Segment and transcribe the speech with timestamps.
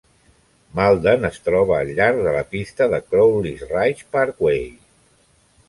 [0.79, 4.69] Malden es troba al llarg de la pista de Crowley's Ridge Parkway.